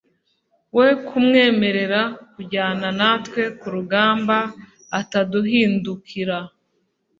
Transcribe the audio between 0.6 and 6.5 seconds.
we kumwemerera kujyana natwe ku rugamba ataduhindukira